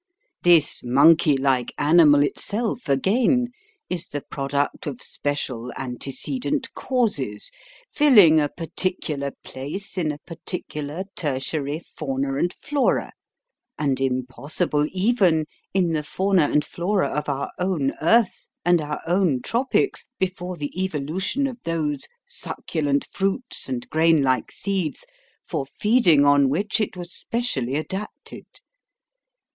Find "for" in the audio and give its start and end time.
25.45-25.63